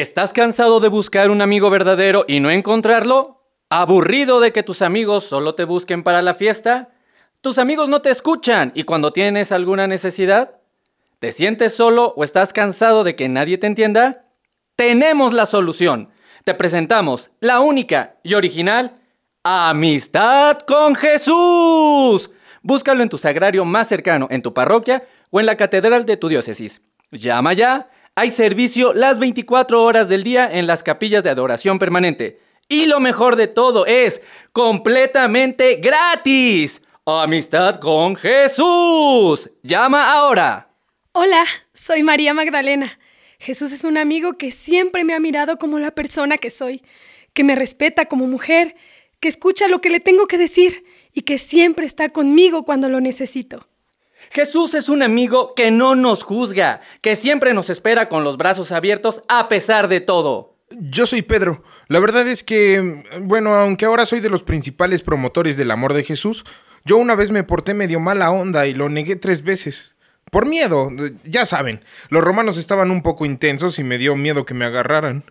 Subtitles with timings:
[0.00, 3.42] ¿Estás cansado de buscar un amigo verdadero y no encontrarlo?
[3.68, 6.90] ¿Aburrido de que tus amigos solo te busquen para la fiesta?
[7.40, 10.60] ¿Tus amigos no te escuchan y cuando tienes alguna necesidad?
[11.18, 14.26] ¿Te sientes solo o estás cansado de que nadie te entienda?
[14.76, 16.10] Tenemos la solución.
[16.44, 19.00] Te presentamos la única y original
[19.42, 22.30] Amistad con Jesús.
[22.62, 26.28] Búscalo en tu sagrario más cercano, en tu parroquia o en la catedral de tu
[26.28, 26.82] diócesis.
[27.10, 27.90] Llama ya.
[28.20, 32.40] Hay servicio las 24 horas del día en las capillas de adoración permanente.
[32.68, 36.82] Y lo mejor de todo es completamente gratis.
[37.06, 39.48] Amistad con Jesús.
[39.62, 40.74] Llama ahora.
[41.12, 42.98] Hola, soy María Magdalena.
[43.38, 46.82] Jesús es un amigo que siempre me ha mirado como la persona que soy,
[47.34, 48.74] que me respeta como mujer,
[49.20, 53.00] que escucha lo que le tengo que decir y que siempre está conmigo cuando lo
[53.00, 53.67] necesito.
[54.30, 58.72] Jesús es un amigo que no nos juzga, que siempre nos espera con los brazos
[58.72, 60.54] abiertos a pesar de todo.
[60.70, 61.62] Yo soy Pedro.
[61.88, 66.04] La verdad es que, bueno, aunque ahora soy de los principales promotores del amor de
[66.04, 66.44] Jesús,
[66.84, 69.96] yo una vez me porté medio mala onda y lo negué tres veces.
[70.30, 70.90] Por miedo,
[71.24, 75.24] ya saben, los romanos estaban un poco intensos y me dio miedo que me agarraran.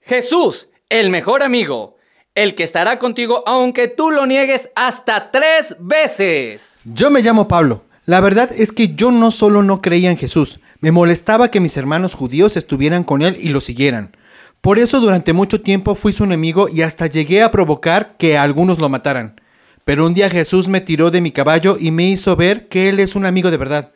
[0.00, 1.96] Jesús, el mejor amigo,
[2.34, 6.78] el que estará contigo aunque tú lo niegues hasta tres veces.
[6.84, 7.84] Yo me llamo Pablo.
[8.06, 11.76] La verdad es que yo no solo no creía en Jesús, me molestaba que mis
[11.76, 14.16] hermanos judíos estuvieran con él y lo siguieran.
[14.60, 18.78] Por eso durante mucho tiempo fui su enemigo y hasta llegué a provocar que algunos
[18.78, 19.40] lo mataran.
[19.84, 23.00] Pero un día Jesús me tiró de mi caballo y me hizo ver que él
[23.00, 23.92] es un amigo de verdad.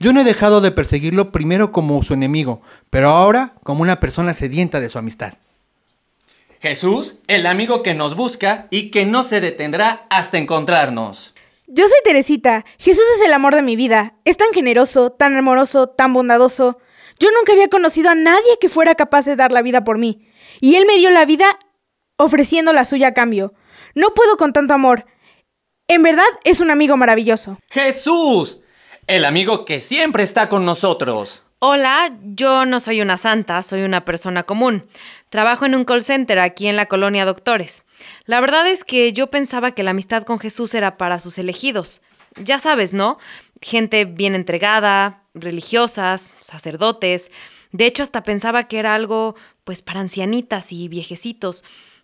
[0.00, 4.34] Yo no he dejado de perseguirlo primero como su enemigo, pero ahora como una persona
[4.34, 5.34] sedienta de su amistad.
[6.60, 11.32] Jesús, el amigo que nos busca y que no se detendrá hasta encontrarnos.
[11.74, 12.66] Yo soy Teresita.
[12.78, 14.14] Jesús es el amor de mi vida.
[14.26, 16.78] Es tan generoso, tan amoroso, tan bondadoso.
[17.18, 20.28] Yo nunca había conocido a nadie que fuera capaz de dar la vida por mí.
[20.60, 21.58] Y Él me dio la vida
[22.18, 23.54] ofreciendo la suya a cambio.
[23.94, 25.06] No puedo con tanto amor.
[25.88, 27.58] En verdad es un amigo maravilloso.
[27.70, 28.60] Jesús,
[29.06, 31.42] el amigo que siempre está con nosotros.
[31.64, 34.84] Hola, yo no soy una santa, soy una persona común.
[35.30, 37.84] Trabajo en un call center aquí en la colonia Doctores.
[38.24, 42.02] La verdad es que yo pensaba que la amistad con Jesús era para sus elegidos.
[42.34, 43.16] Ya sabes, ¿no?
[43.60, 47.30] Gente bien entregada, religiosas, sacerdotes.
[47.70, 51.62] De hecho, hasta pensaba que era algo, pues, para ancianitas y viejecitos,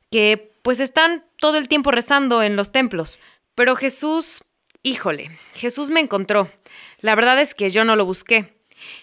[0.08, 3.18] que pues están todo el tiempo rezando en los templos.
[3.56, 4.44] Pero Jesús,
[4.84, 6.48] híjole, Jesús me encontró.
[7.00, 8.56] La verdad es que yo no lo busqué.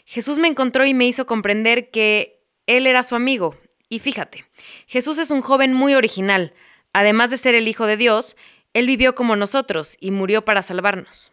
[0.06, 3.56] Jesús me encontró y me hizo comprender que Él era su amigo.
[3.90, 4.46] Y fíjate,
[4.88, 6.54] Jesús es un joven muy original.
[6.94, 8.38] Además de ser el Hijo de Dios,
[8.74, 11.32] Él vivió como nosotros y murió para salvarnos.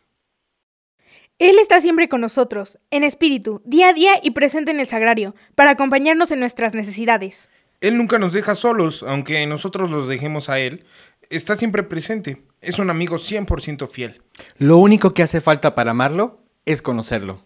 [1.38, 5.34] Él está siempre con nosotros, en espíritu, día a día y presente en el sagrario,
[5.54, 7.48] para acompañarnos en nuestras necesidades.
[7.80, 10.84] Él nunca nos deja solos, aunque nosotros los dejemos a Él.
[11.30, 12.44] Está siempre presente.
[12.60, 14.22] Es un amigo 100% fiel.
[14.58, 17.44] Lo único que hace falta para amarlo es conocerlo.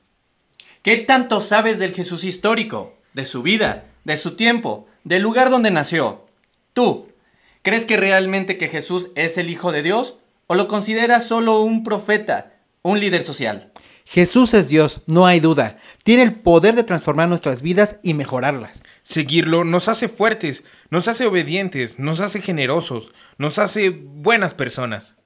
[0.87, 2.95] ¿Qué tanto sabes del Jesús histórico?
[3.13, 6.29] De su vida, de su tiempo, del lugar donde nació.
[6.75, 7.09] Tú,
[7.63, 10.21] ¿crees que realmente que Jesús es el Hijo de Dios?
[10.47, 12.53] ¿O lo consideras solo un profeta,
[12.83, 13.73] un líder social?
[14.05, 15.79] Jesús es Dios, no hay duda.
[16.05, 18.85] Tiene el poder de transformar nuestras vidas y mejorarlas.
[19.03, 25.17] Seguirlo nos hace fuertes, nos hace obedientes, nos hace generosos, nos hace buenas personas.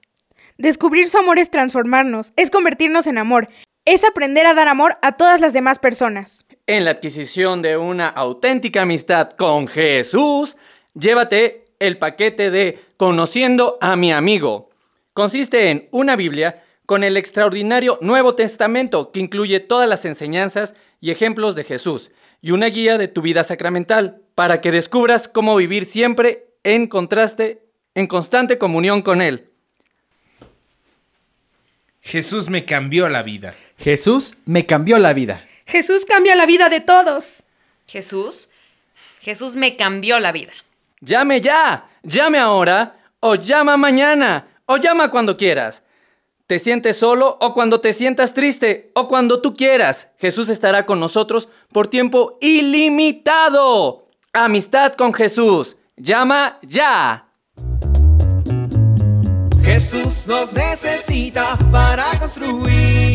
[0.56, 3.46] Descubrir su amor es transformarnos, es convertirnos en amor,
[3.84, 6.44] es aprender a dar amor a todas las demás personas.
[6.66, 10.56] En la adquisición de una auténtica amistad con Jesús,
[10.94, 14.70] llévate el paquete de Conociendo a mi amigo.
[15.14, 21.10] Consiste en una Biblia con el extraordinario Nuevo Testamento que incluye todas las enseñanzas y
[21.10, 22.10] ejemplos de Jesús
[22.42, 27.62] y una guía de tu vida sacramental para que descubras cómo vivir siempre en contraste,
[27.94, 29.50] en constante comunión con Él.
[32.00, 33.54] Jesús me cambió la vida.
[33.80, 35.44] Jesús me cambió la vida.
[35.66, 37.44] Jesús cambia la vida de todos.
[37.86, 38.50] Jesús,
[39.20, 40.52] Jesús me cambió la vida.
[41.00, 45.82] Llame ya, llame ahora, o llama mañana, o llama cuando quieras.
[46.46, 50.08] Te sientes solo o cuando te sientas triste o cuando tú quieras.
[50.18, 54.08] Jesús estará con nosotros por tiempo ilimitado.
[54.32, 55.76] Amistad con Jesús.
[55.96, 57.28] Llama ya.
[59.62, 63.09] Jesús nos necesita para construir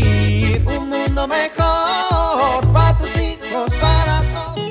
[1.23, 4.65] mejor para tus hijos, para todos.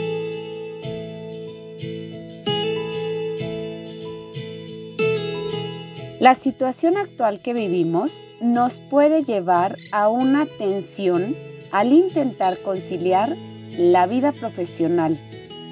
[6.21, 11.35] La situación actual que vivimos nos puede llevar a una tensión
[11.73, 13.35] al intentar conciliar
[13.79, 15.19] la vida profesional,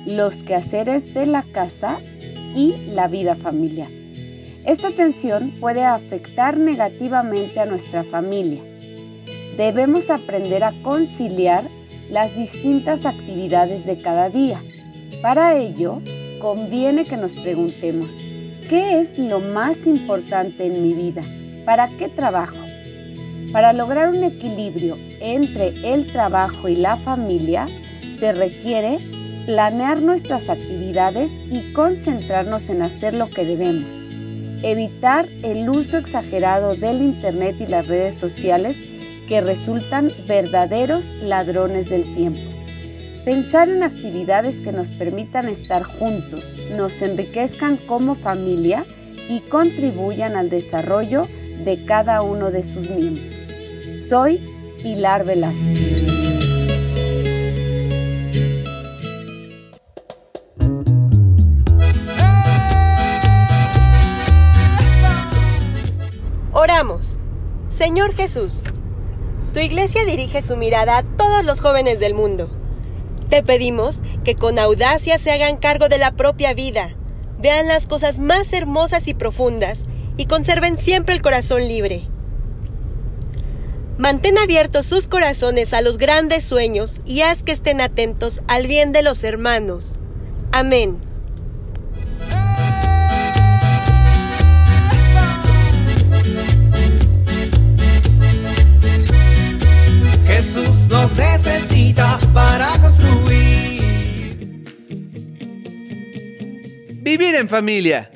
[0.06, 1.98] los quehaceres de la casa
[2.56, 3.88] y la vida familiar.
[4.64, 8.71] Esta tensión puede afectar negativamente a nuestra familia.
[9.56, 11.64] Debemos aprender a conciliar
[12.10, 14.60] las distintas actividades de cada día.
[15.20, 16.00] Para ello,
[16.40, 18.08] conviene que nos preguntemos,
[18.69, 21.22] ¿qué es lo más importante en mi vida?
[21.64, 22.56] ¿Para qué trabajo?
[23.52, 27.66] Para lograr un equilibrio entre el trabajo y la familia,
[28.19, 28.99] se requiere
[29.46, 33.84] planear nuestras actividades y concentrarnos en hacer lo que debemos.
[34.62, 38.76] Evitar el uso exagerado del Internet y las redes sociales
[39.32, 42.38] que resultan verdaderos ladrones del tiempo.
[43.25, 48.84] Pensar en actividades que nos permitan estar juntos, nos enriquezcan como familia
[49.31, 51.26] y contribuyan al desarrollo
[51.64, 53.34] de cada uno de sus miembros.
[54.06, 54.38] Soy
[54.82, 56.02] Pilar Velázquez.
[66.52, 67.19] Oramos.
[67.69, 68.64] Señor Jesús,
[69.52, 72.50] tu iglesia dirige su mirada a todos los jóvenes del mundo.
[73.28, 76.96] Te pedimos que con audacia se hagan cargo de la propia vida,
[77.38, 82.08] vean las cosas más hermosas y profundas y conserven siempre el corazón libre.
[83.99, 88.93] Mantén abiertos sus corazones a los grandes sueños y haz que estén atentos al bien
[88.93, 89.99] de los hermanos.
[90.50, 91.12] Amén.
[100.52, 103.81] Jesús nos necesita para construir.
[107.00, 108.10] Vivir en familia.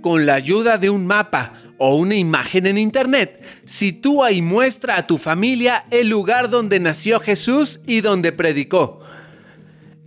[0.00, 5.06] Con la ayuda de un mapa o una imagen en internet, sitúa y muestra a
[5.06, 8.98] tu familia el lugar donde nació Jesús y donde predicó.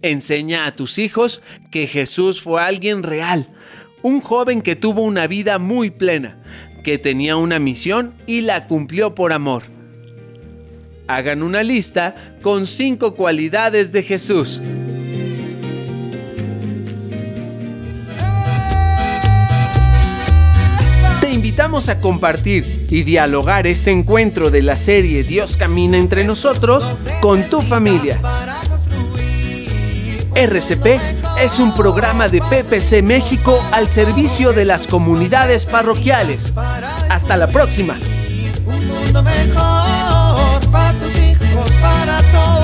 [0.01, 1.42] Enseña a tus hijos
[1.72, 3.48] que Jesús fue alguien real,
[4.01, 6.44] un joven que tuvo una vida muy plena,
[6.84, 9.79] que tenía una misión y la cumplió por amor.
[11.10, 12.14] Hagan una lista
[12.44, 14.62] con cinco cualidades de Jesús.
[21.20, 26.86] Te invitamos a compartir y dialogar este encuentro de la serie Dios camina entre nosotros
[27.22, 28.20] con tu familia.
[30.36, 30.86] RCP
[31.42, 36.54] es un programa de PPC México al servicio de las comunidades parroquiales.
[37.10, 37.98] Hasta la próxima.
[40.72, 42.59] Para tus hijos, para todos.